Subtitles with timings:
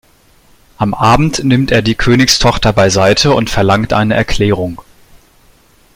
[0.79, 4.81] Am Abend nimmt er die Königstochter beiseite und verlangt eine Erklärung.